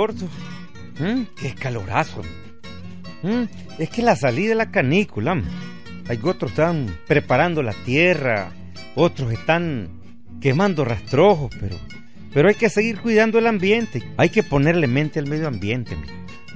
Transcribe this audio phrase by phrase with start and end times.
[0.00, 0.26] gordo.
[0.98, 1.22] ¿Mm?
[1.40, 2.22] ¡Qué calorazo!
[3.22, 3.44] ¿Mm?
[3.78, 5.42] Es que la salida de la canícula.
[6.08, 8.50] Hay otros están preparando la tierra,
[8.96, 10.00] otros están
[10.40, 11.76] quemando rastrojos, pero,
[12.32, 14.02] pero hay que seguir cuidando el ambiente.
[14.16, 15.96] Hay que ponerle mente al medio ambiente.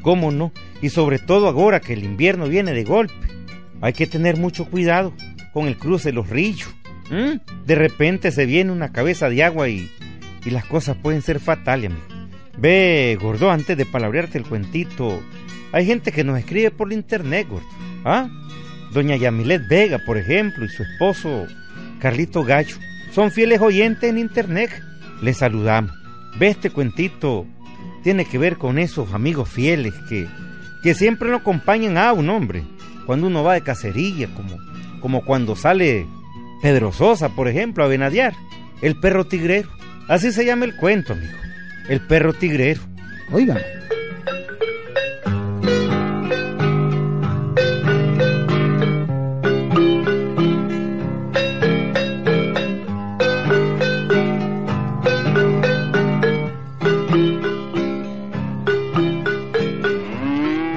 [0.02, 0.50] ¿Cómo no?
[0.82, 3.14] Y sobre todo ahora que el invierno viene de golpe.
[3.80, 5.12] Hay que tener mucho cuidado
[5.52, 6.74] con el cruce de los ríos.
[7.10, 7.64] ¿Mm?
[7.66, 9.90] De repente se viene una cabeza de agua y,
[10.44, 12.13] y las cosas pueden ser fatales, amigo.
[12.56, 15.22] Ve, gordo, antes de palabrearte el cuentito,
[15.72, 17.66] hay gente que nos escribe por internet, gordo.
[18.04, 18.28] ¿Ah?
[18.92, 21.46] Doña Yamilet Vega, por ejemplo, y su esposo
[21.98, 22.76] Carlito Gallo.
[23.12, 24.70] Son fieles oyentes en internet.
[25.20, 25.92] Les saludamos.
[26.38, 27.46] Ve, este cuentito
[28.02, 30.28] tiene que ver con esos amigos fieles que,
[30.82, 32.62] que siempre lo acompañan a un hombre.
[33.06, 34.56] Cuando uno va de cacería, como,
[35.00, 36.06] como cuando sale
[36.62, 38.32] Pedro Sosa, por ejemplo, a venadear.
[38.80, 39.68] El perro tigrero.
[40.08, 41.43] Así se llama el cuento, amigo.
[41.88, 42.80] El perro tigrero.
[43.30, 43.58] Oigan.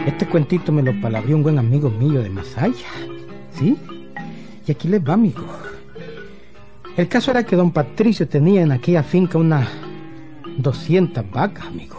[0.05, 2.73] Este cuentito me lo palabrió un buen amigo mío de Masaya.
[3.53, 3.78] ¿Sí?
[4.66, 5.45] Y aquí les va, amigo.
[6.97, 9.86] El caso era que don Patricio tenía en aquella finca unas
[10.58, 11.97] 200 vacas, amigo.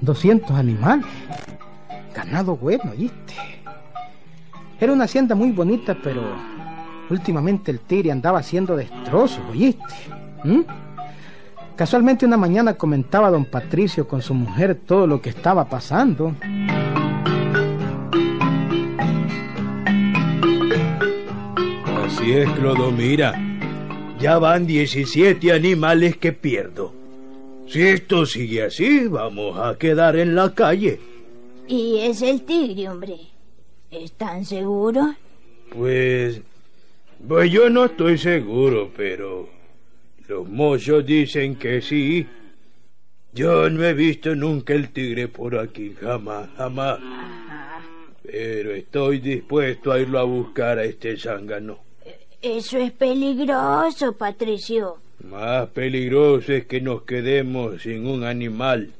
[0.00, 1.06] 200 animales.
[2.14, 3.34] Ganado bueno, ¿viste?
[4.80, 6.22] Era una hacienda muy bonita, pero
[7.10, 9.82] últimamente el tigre andaba haciendo destrozos, ¿oíste?
[10.44, 10.60] ¿Mm?
[11.74, 16.34] Casualmente una mañana comentaba don Patricio con su mujer todo lo que estaba pasando.
[22.04, 23.34] Así es, Clodomira.
[24.18, 26.97] Ya van 17 animales que pierdo.
[27.68, 30.98] Si esto sigue así, vamos a quedar en la calle.
[31.66, 33.18] Y es el tigre, hombre.
[33.90, 35.14] ¿Están seguros?
[35.74, 36.40] Pues...
[37.26, 39.48] Pues yo no estoy seguro, pero...
[40.28, 42.26] Los mozos dicen que sí.
[43.32, 46.98] Yo no he visto nunca el tigre por aquí, jamás, jamás.
[48.22, 51.78] Pero estoy dispuesto a irlo a buscar a este zángano.
[52.40, 55.07] Eso es peligroso, Patricio.
[55.24, 58.92] Más peligroso es que nos quedemos sin un animal.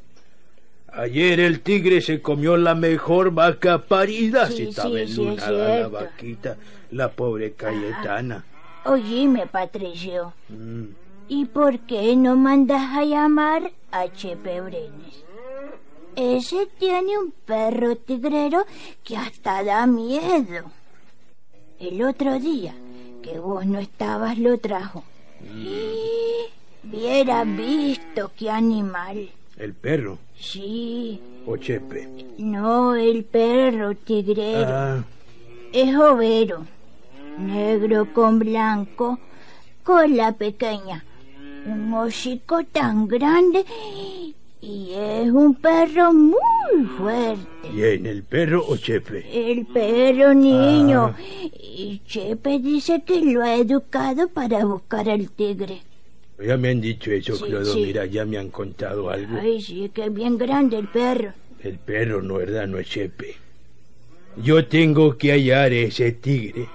[0.92, 4.46] Ayer el tigre se comió la mejor vaca parida.
[4.48, 6.56] Sí, si estaba sí, en sí, la vaquita,
[6.90, 8.44] la pobre Cayetana.
[8.84, 10.32] Oíme, Patricio.
[10.48, 10.84] Mm.
[11.28, 15.24] ¿Y por qué no mandas a llamar a Chepe Brenes?
[16.16, 18.64] Ese tiene un perro tigrero
[19.04, 20.64] que hasta da miedo.
[21.78, 22.74] El otro día
[23.22, 25.04] que vos no estabas lo trajo.
[25.42, 26.48] Y
[26.82, 29.28] Viera visto qué animal.
[29.56, 32.08] El perro, Sí, o Chepe.
[32.38, 34.66] no el perro tigrero.
[34.68, 35.04] Ah,
[35.72, 36.64] Es overo,
[37.38, 39.18] negro con blanco,
[39.82, 41.04] cola pequeña,
[41.66, 43.64] un hocico tan grande
[44.60, 46.38] y es un perro muy
[46.96, 47.68] fuerte.
[47.72, 49.24] ¿Bien el perro o Chepe?
[49.32, 51.14] El perro niño.
[51.16, 51.20] Ah.
[51.52, 55.82] Y Chepe dice que lo ha educado para buscar al tigre.
[56.44, 59.38] Ya me han dicho eso, Sí, ya me han contado algo.
[59.40, 61.32] Ay, sí, que es bien grande el perro.
[61.62, 62.68] El perro, no, ¿verdad?
[62.68, 63.34] No es Chepe.
[64.36, 66.68] Yo tengo que hallar ese tigre.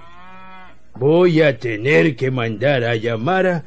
[0.95, 3.65] Voy a tener que mandar a llamar a-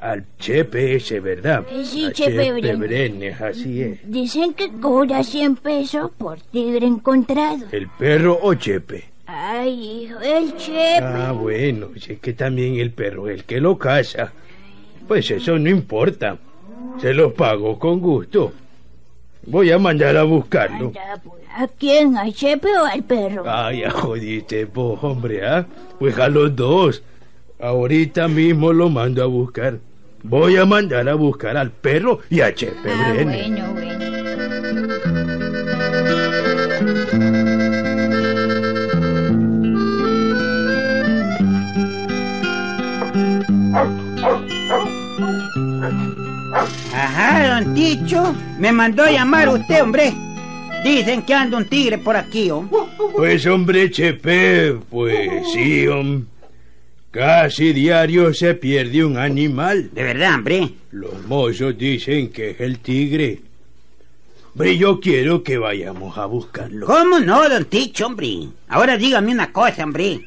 [0.00, 1.64] al Chepe ese, ¿verdad?
[1.70, 2.78] Eh, sí, A Chepe Brenes.
[2.78, 3.98] Brenes, así es.
[4.04, 7.66] Dicen que cobra 100 pesos por tigre encontrado.
[7.72, 9.04] ¿El perro o Chepe?
[9.26, 11.00] Ay, hijo, el Chepe.
[11.02, 14.32] Ah, bueno, si es que también el perro es el que lo caza.
[15.06, 16.38] Pues eso no importa.
[17.00, 18.52] Se lo pago con gusto.
[19.46, 20.92] Voy a mandar a buscarlo.
[20.92, 22.16] Pues, ¿A quién?
[22.16, 23.44] ¿Al Chepe o al perro?
[23.46, 25.66] Ay, ya jodiste vos, hombre, ¿ah?
[25.98, 27.02] Pues a los dos.
[27.58, 29.78] Ahorita mismo lo mando a buscar.
[30.28, 33.48] Voy a mandar a buscar al perro y a Chepe Ah, Brenes.
[33.48, 33.98] bueno, bueno.
[46.94, 48.34] Ajá, don Ticho.
[48.58, 50.12] Me mandó llamar usted, hombre.
[50.84, 52.78] Dicen que anda un tigre por aquí, hombre.
[53.16, 56.26] Pues hombre, Chepe, pues sí, hombre.
[57.10, 59.90] Casi diario se pierde un animal.
[59.92, 60.68] De verdad, hombre.
[60.92, 63.40] Los mozos dicen que es el tigre.
[64.52, 66.86] Hombre, yo quiero que vayamos a buscarlo.
[66.86, 68.48] ¿Cómo no, don Ticho, hombre?
[68.68, 70.20] Ahora dígame una cosa, hombre.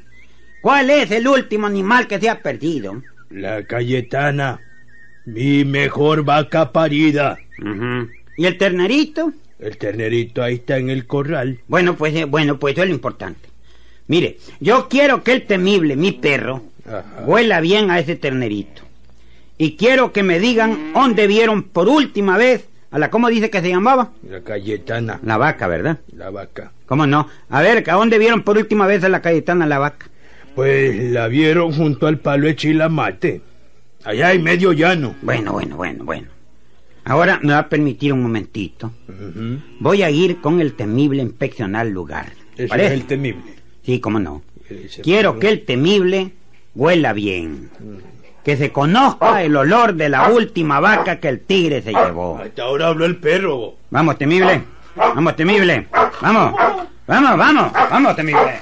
[0.62, 3.02] ¿Cuál es el último animal que se ha perdido?
[3.30, 4.60] La Cayetana,
[5.26, 7.38] mi mejor vaca parida.
[8.38, 9.34] ¿Y el ternerito?
[9.60, 11.60] El ternerito ahí está en el corral.
[11.68, 13.50] Bueno, pues, eh, bueno, pues eso es lo importante.
[14.08, 17.24] Mire, yo quiero que el temible, mi perro, Ajá.
[17.26, 18.82] huela bien a ese ternerito.
[19.58, 23.62] Y quiero que me digan dónde vieron por última vez a la, ¿cómo dice que
[23.62, 24.12] se llamaba?
[24.28, 26.00] La Cayetana, La vaca, ¿verdad?
[26.16, 26.72] la vaca.
[26.88, 27.28] ¿Cómo no?
[27.50, 30.08] A ver, ¿a dónde vieron por última vez a la Cayetana la vaca?
[30.56, 33.42] Pues la vieron junto al palo de Chilamate.
[34.04, 35.16] Allá en medio llano.
[35.22, 36.28] Bueno, bueno, bueno, bueno.
[37.06, 38.92] Ahora me va a permitir un momentito.
[39.80, 42.34] Voy a ir con el temible a inspeccionar lugar.
[42.68, 42.88] ¿Parece?
[42.88, 43.54] es el temible.
[43.84, 44.42] Sí, cómo no.
[44.70, 46.34] Ese Quiero que el temible
[46.76, 47.70] huela bien.
[48.44, 52.40] Que se conozca el olor de la última vaca que el tigre se llevó.
[52.44, 53.76] Hasta ahora habló el perro.
[53.92, 54.64] Vamos, temible.
[54.96, 55.88] Vamos, temible.
[56.22, 56.56] Vamos.
[57.08, 57.72] Vamos, vamos.
[57.74, 58.60] Vamos, temible.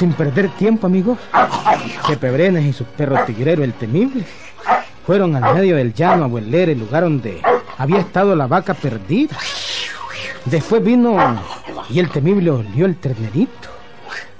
[0.00, 1.18] Sin perder tiempo, amigos,
[2.06, 4.24] Chepe Brenes y su perro tigrero, el temible,
[5.04, 7.42] fueron al medio del llano a hueler el lugar donde
[7.76, 9.36] había estado la vaca perdida.
[10.46, 11.18] Después vino
[11.90, 13.68] y el temible olió el ternerito.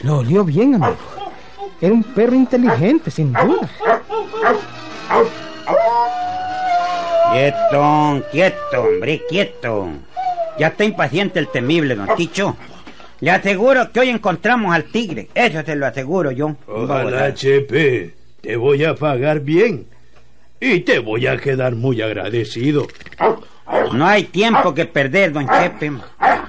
[0.02, 0.96] Lo olió bien, amigo.
[1.78, 3.68] Era un perro inteligente, sin duda.
[7.32, 9.88] Quieto, quieto, hombre, quieto.
[10.58, 12.56] Ya está impaciente el temible, don Ticho.
[13.20, 15.28] Le aseguro que hoy encontramos al tigre.
[15.34, 16.56] Eso se lo aseguro yo.
[16.66, 18.14] Ojalá, Chepe.
[18.40, 19.86] Te voy a pagar bien.
[20.58, 22.86] Y te voy a quedar muy agradecido.
[23.92, 25.92] No hay tiempo que perder, don Chepe.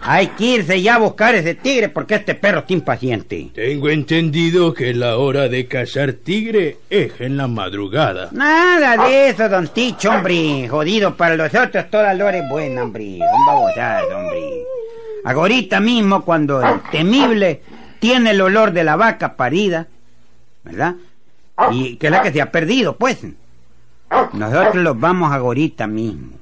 [0.03, 3.49] Hay que irse ya a buscar ese tigre porque este perro está impaciente.
[3.53, 8.29] Tengo entendido que la hora de cazar tigre es en la madrugada.
[8.31, 10.67] Nada de eso, don Ticho, hombre.
[10.67, 13.19] Jodido, para los otros toda la hora es buena, hombre.
[13.19, 14.41] Son babosadas, hombre.
[15.23, 17.61] Ahorita mismo, cuando el temible
[17.99, 19.87] tiene el olor de la vaca parida,
[20.63, 20.95] ¿verdad?
[21.71, 23.19] Y que es la que se ha perdido, pues.
[24.33, 26.33] Nosotros los vamos ahorita mismo.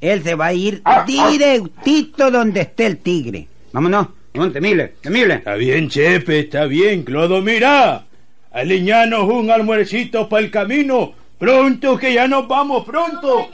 [0.00, 3.48] Él se va a ir directito donde esté el tigre.
[3.72, 4.08] Vámonos.
[4.32, 5.34] Vámonos, temible, temible.
[5.34, 7.42] Está bien, Chepe, está bien, Clodo.
[7.42, 8.04] Mira,
[8.52, 11.12] aliñanos un almuercito para el camino.
[11.38, 13.48] Pronto, que ya nos vamos, pronto.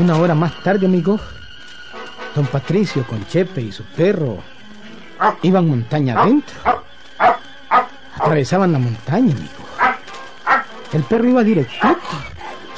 [0.00, 1.20] Una hora más tarde, amigos,
[2.34, 4.38] don Patricio con Chepe y su perro
[5.42, 6.56] iban montaña adentro.
[8.14, 9.52] Atravesaban la montaña, amigo.
[10.94, 11.98] El perro iba directito,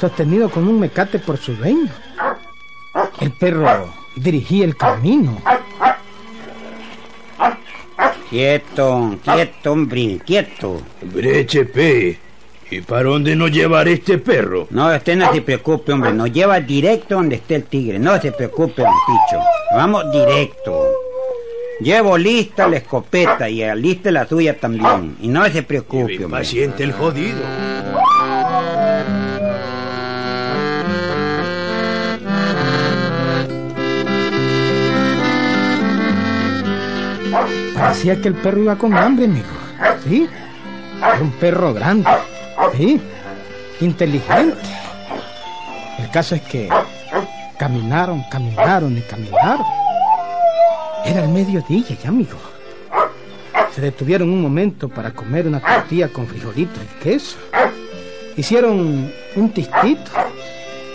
[0.01, 1.89] sostenido con un mecate por su dueño.
[3.21, 5.41] El perro dirigía el camino.
[8.29, 10.81] Quieto, quieto, hombre, quieto.
[11.01, 12.19] Hombre, Chepe,
[12.71, 14.67] ¿y para dónde nos llevará este perro?
[14.71, 16.13] No, usted no se preocupe, hombre.
[16.13, 17.99] Nos lleva directo donde esté el tigre.
[17.99, 19.43] No se preocupe, don Picho.
[19.75, 20.93] Vamos directo.
[21.79, 25.17] Llevo lista la escopeta y aliste la suya también.
[25.21, 26.39] Y no se preocupe, hombre.
[26.39, 27.41] Paciente el jodido.
[37.73, 39.45] Parecía que el perro iba con hambre, amigo.
[40.03, 40.27] Sí,
[40.99, 42.09] era un perro grande.
[42.77, 42.99] Sí,
[43.81, 44.57] inteligente.
[45.99, 46.69] El caso es que
[47.59, 49.65] caminaron, caminaron y caminaron.
[51.05, 52.37] Era el mediodía ya, amigo.
[53.75, 57.37] Se detuvieron un momento para comer una tortilla con frijolitos y queso.
[58.35, 60.11] Hicieron un tistito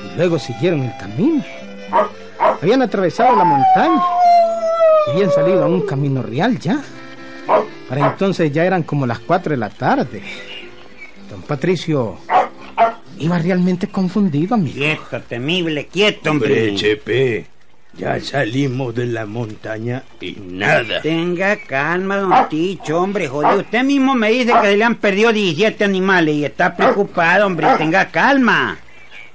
[0.04, 1.44] y luego siguieron el camino.
[2.60, 4.02] Habían atravesado la montaña
[5.06, 6.80] y habían salido a un camino real ya.
[7.88, 10.22] Para entonces ya eran como las cuatro de la tarde.
[11.30, 12.18] Don Patricio
[13.18, 14.76] iba realmente confundido, amigo.
[14.76, 16.74] Quieto, temible, quieto, Hombre, hombre.
[16.76, 17.46] Chepe,
[17.96, 21.02] ya salimos de la montaña y nada.
[21.02, 23.58] Tenga calma, don Ticho, hombre, joder.
[23.58, 27.66] Usted mismo me dice que se le han perdido 17 animales y está preocupado, hombre.
[27.76, 28.78] Tenga calma.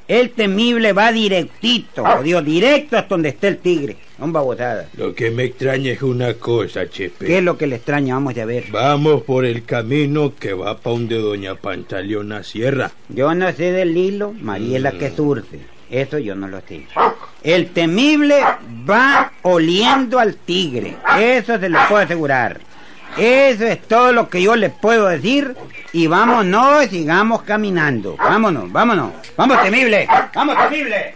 [0.08, 3.98] El temible va directito, jodido, directo hasta donde esté el tigre.
[4.17, 4.88] Son babosadas.
[4.96, 7.25] Lo que me extraña es una cosa, Chepe.
[7.25, 8.13] ¿Qué es lo que le extraña?
[8.13, 8.65] Vamos a ver.
[8.72, 12.91] Vamos por el camino que va pa' donde doña Pantaleona Sierra.
[13.10, 15.62] Yo no sé del hilo, María es la que surce.
[15.89, 16.88] Eso yo no lo sé.
[17.43, 18.39] El temible
[18.89, 20.96] va oliendo al tigre.
[21.20, 22.60] Eso se lo puedo asegurar.
[23.17, 25.55] Eso es todo lo que yo le puedo decir.
[25.91, 28.15] Y vámonos, sigamos caminando.
[28.17, 29.12] Vámonos, vámonos.
[29.38, 30.08] Vamos, temible.
[30.34, 31.15] Vamos, temible.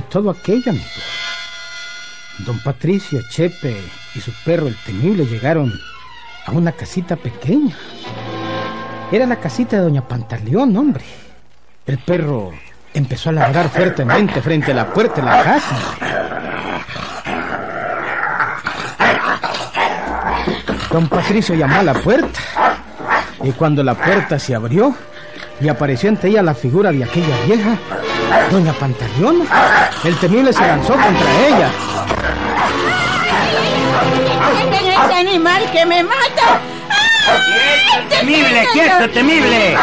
[0.00, 0.84] Todo aquello, amigo.
[2.38, 3.76] Don Patricio, Chepe
[4.14, 5.72] y su perro el temible llegaron
[6.46, 7.76] a una casita pequeña.
[9.10, 11.04] Era la casita de doña Pantaleón, hombre.
[11.86, 12.52] El perro
[12.94, 15.76] empezó a ladrar fuertemente frente a la puerta de la casa.
[20.90, 22.40] Don Patricio llamó a la puerta
[23.42, 24.94] y cuando la puerta se abrió
[25.60, 27.78] y apareció ante ella la figura de aquella vieja,
[28.50, 29.46] doña Pantaleón,
[30.04, 31.70] el temible se lanzó contra ella.
[34.70, 36.60] ¡Dejen a este animal que me mata!
[38.08, 39.76] Temible, quieto, temible.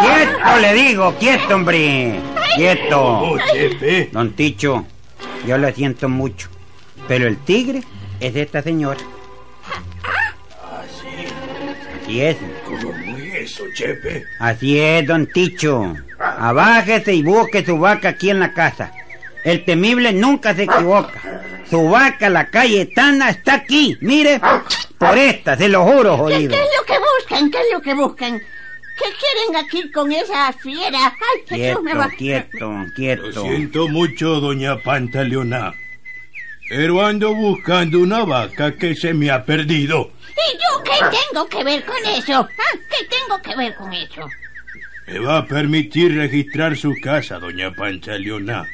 [0.00, 2.20] Quieto, le digo, quieto, hombre.
[2.56, 3.00] Quieto.
[3.00, 3.38] Oh.
[4.12, 4.84] Don Ticho,
[5.46, 6.48] yo lo siento mucho,
[7.06, 7.82] pero el tigre
[8.20, 9.00] es de esta señora.
[12.02, 14.24] Así es, ¿Cómo es eso, Chepe?
[14.38, 15.94] así es, don Ticho.
[16.38, 18.92] Abájese y busque su vaca aquí en la casa.
[19.44, 21.12] El temible nunca se equivoca.
[21.70, 23.96] Su vaca, la Cayetana, está aquí.
[24.00, 24.40] Mire,
[24.98, 26.50] por esta, se lo juro, ¿Qué, jodido.
[26.50, 27.50] qué es lo que buscan?
[27.50, 28.38] ¿Qué es lo que buscan?
[28.38, 30.98] ¿Qué quieren aquí con esa fiera?
[31.06, 32.08] ¡Ay, Jesús, Quieto, me va...
[32.08, 33.42] quieto, Lo quieto.
[33.42, 35.74] siento mucho, doña Pantaleona.
[36.68, 40.10] Pero ando buscando una vaca que se me ha perdido.
[40.30, 42.48] ¿Y yo qué tengo que ver con eso?
[42.58, 42.78] ¿Ah?
[42.90, 44.28] ¿Qué tengo que ver con eso?
[45.06, 48.66] Me va a permitir registrar su casa, doña Pantaleona.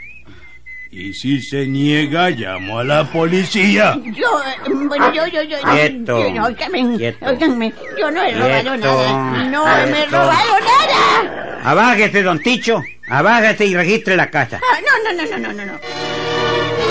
[0.91, 3.99] Y si se niega, llamo a la policía.
[4.15, 5.57] Yo, eh, bueno, yo, yo, yo...
[5.63, 7.25] Quieto, yo- óigame, quieto.
[7.27, 9.45] óigame, yo no he robado Quieto, nada.
[9.51, 10.11] No me he quieto.
[10.11, 11.61] robado nada.
[11.65, 12.83] Abájese, don Ticho.
[13.09, 14.61] Abájese y registre la casa.
[14.63, 16.83] Ah, no, no, no, no, no, no,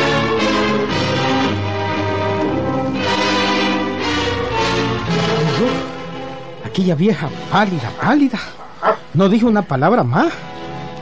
[6.66, 8.40] aquella vieja pálida, pálida,
[9.14, 10.32] no dijo una palabra más.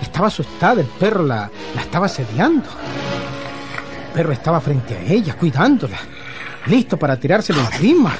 [0.02, 2.70] Estaba asustada, el perro la, la estaba asediando.
[4.08, 5.98] El perro estaba frente a ella, cuidándola,
[6.68, 8.14] listo para tirársela encima.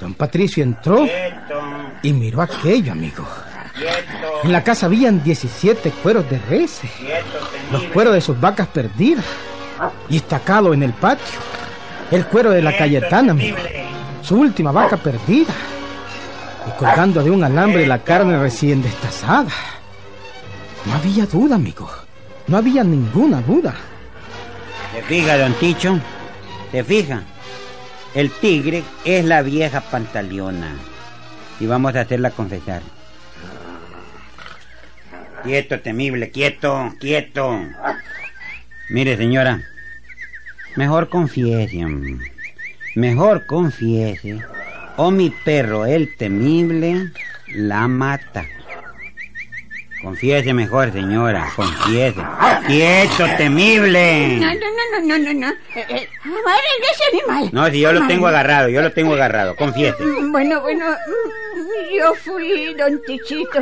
[0.00, 1.06] Don Patricio entró
[2.02, 3.26] y miró aquello, amigo.
[4.44, 6.90] En la casa habían 17 cueros de reses,
[7.72, 9.24] los cueros de sus vacas perdidas,
[10.08, 11.38] y estacado en el patio,
[12.10, 13.58] el cuero de la Cayetana, amigo,
[14.22, 15.52] su última vaca perdida,
[16.66, 19.52] y colgando de un alambre la carne recién destazada.
[20.84, 21.90] No había duda, amigo,
[22.46, 23.74] no había ninguna duda.
[24.92, 25.98] ¿Se fija, don Ticho?
[26.70, 27.22] ¿Se fija?
[28.14, 30.74] El tigre es la vieja pantaleona.
[31.60, 32.82] Y vamos a hacerla confesar.
[35.42, 37.60] Quieto, temible, quieto, quieto.
[38.88, 39.62] Mire, señora,
[40.76, 41.84] mejor confiese,
[42.94, 44.40] mejor confiese,
[44.96, 47.10] o mi perro, el temible,
[47.54, 48.44] la mata.
[50.02, 52.20] Confiese mejor, señora, confiese.
[52.66, 54.36] ¡Quieto, temible!
[54.38, 55.48] No, no, no, no, no, no, no.
[55.74, 57.50] Eh, eh, amarren ese animal.
[57.52, 59.96] No, si yo lo tengo agarrado, yo lo tengo agarrado, confiese.
[60.30, 60.84] Bueno, bueno,
[61.96, 63.60] yo fui, don Tichito.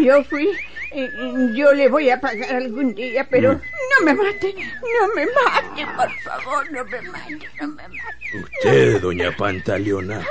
[0.00, 0.48] Yo fui.
[0.96, 5.86] Eh, Yo le voy a pagar algún día, pero no me mate, no me mate,
[5.96, 8.42] por favor, no me mate, no me mate.
[8.42, 10.26] Usted, doña Pantaleona.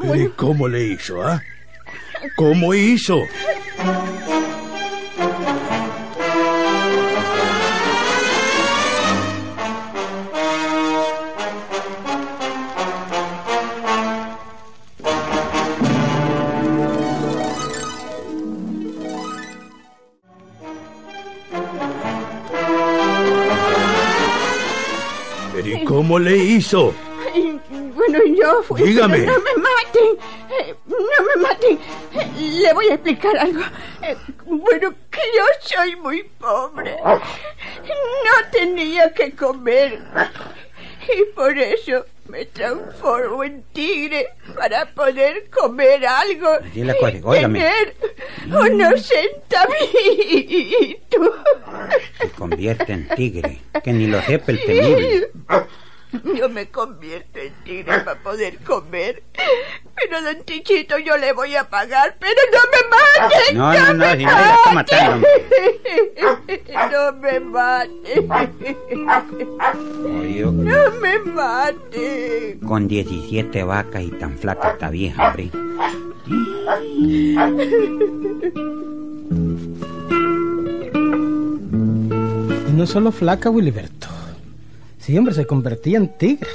[0.00, 1.42] ¿Pero ¿y cómo le hizo, ah?
[2.36, 3.22] ¿Cómo hizo?
[26.06, 26.94] Cómo le hizo?
[27.34, 28.80] Ay, Bueno, yo fui.
[28.80, 29.18] Dígame.
[29.26, 30.16] No me maten,
[30.60, 30.96] eh, no
[31.26, 31.78] me maten.
[32.14, 33.60] Eh, Le voy a explicar algo.
[34.02, 36.96] Eh, Bueno, que yo soy muy pobre.
[37.02, 39.98] No tenía que comer.
[41.08, 46.48] Y por eso me transformo en tigre para poder comer algo.
[46.72, 47.94] Y tener
[48.48, 50.26] unos centavitos.
[52.20, 55.30] Se convierte en tigre, que ni lo sepa el temible.
[56.12, 59.22] Yo me convierto en tigre para poder comer.
[59.96, 63.54] Pero, don Tichito, yo le voy a pagar, pero no me mate.
[63.54, 65.26] No, no, no, me si no está matando.
[66.92, 68.26] No me mate.
[70.02, 72.58] Jodido, No me mate.
[72.66, 75.50] Con 17 vacas y tan flaca esta vieja, hombre.
[82.68, 84.15] Y no solo flaca, Wiliberto.
[85.06, 86.48] Sí, hombre, se convertía en tigre.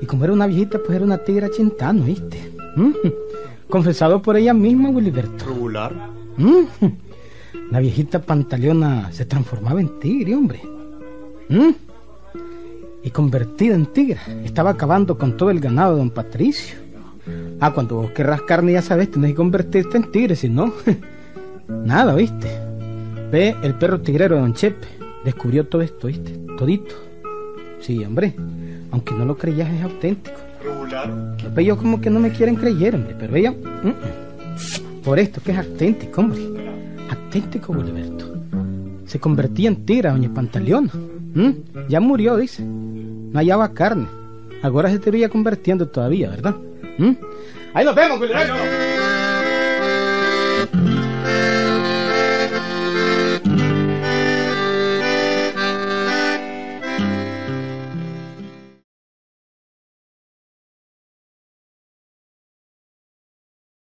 [0.00, 2.50] Y como era una viejita, pues era una tigra chintano, ¿viste?
[2.76, 3.14] Ujú.
[3.70, 5.46] Confesado por ella misma, Wiliberto.
[5.46, 5.94] Regular.
[6.36, 6.66] Ujú.
[7.70, 10.60] la viejita pantaleona se transformaba en tigre, hombre.
[11.48, 11.70] ¿Mm?
[13.04, 16.78] Y convertida en tigre, estaba acabando con todo el ganado de don Patricio.
[17.60, 20.72] Ah, cuando vos querrás carne, ya sabes, tenés que convertirte en tigre, si no,
[21.68, 22.48] nada, ¿viste?
[23.30, 24.84] Ve, el perro tigrero de don Chepe
[25.24, 26.32] descubrió todo esto, ¿viste?
[26.58, 27.07] Todito.
[27.80, 28.34] Sí, hombre,
[28.90, 30.36] aunque no lo creías, es auténtico.
[31.54, 33.52] Ve, yo como que no me quieren creer, hombre, pero ella...
[33.52, 35.02] mm, mm.
[35.04, 36.40] Por esto que es auténtico, hombre.
[37.10, 38.36] Auténtico, Boliberto.
[39.06, 40.90] Se convertía en tigre, doña Pantaleona.
[41.34, 41.50] ¿Mm?
[41.88, 42.62] Ya murió, dice.
[42.64, 44.06] No hallaba carne.
[44.62, 46.56] Ahora se te veía convirtiendo todavía, ¿verdad?
[47.74, 48.52] Ahí nos vemos, Boliberto.